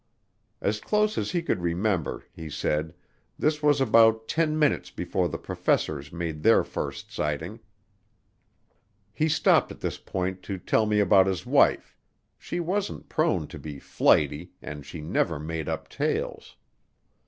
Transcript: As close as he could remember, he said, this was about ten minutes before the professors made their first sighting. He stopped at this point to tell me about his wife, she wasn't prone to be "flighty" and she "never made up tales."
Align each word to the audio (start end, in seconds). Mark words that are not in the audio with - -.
As 0.61 0.79
close 0.79 1.15
as 1.15 1.29
he 1.29 1.43
could 1.43 1.61
remember, 1.61 2.25
he 2.33 2.49
said, 2.49 2.95
this 3.37 3.61
was 3.61 3.79
about 3.79 4.27
ten 4.27 4.57
minutes 4.57 4.89
before 4.89 5.29
the 5.29 5.37
professors 5.37 6.11
made 6.11 6.41
their 6.41 6.63
first 6.63 7.11
sighting. 7.11 7.59
He 9.13 9.29
stopped 9.29 9.71
at 9.71 9.81
this 9.81 9.99
point 9.99 10.41
to 10.41 10.57
tell 10.57 10.87
me 10.87 10.99
about 10.99 11.27
his 11.27 11.45
wife, 11.45 11.95
she 12.39 12.59
wasn't 12.59 13.09
prone 13.09 13.45
to 13.49 13.59
be 13.59 13.77
"flighty" 13.77 14.53
and 14.59 14.87
she 14.87 15.01
"never 15.01 15.37
made 15.39 15.69
up 15.69 15.87
tales." 15.87 16.55